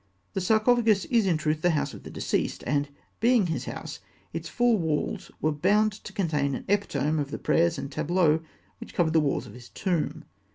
[0.33, 3.99] The sarcophagus is in truth the house of the deceased; and, being his house,
[4.33, 8.41] its four walls were bound to contain an epitome of the prayers and tableaux
[8.79, 10.23] which covered the walls of his tomb.